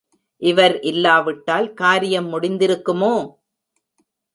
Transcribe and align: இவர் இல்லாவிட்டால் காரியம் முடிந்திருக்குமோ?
இவர் 0.41 0.79
இல்லாவிட்டால் 0.81 1.73
காரியம் 1.73 2.33
முடிந்திருக்குமோ? 2.33 3.15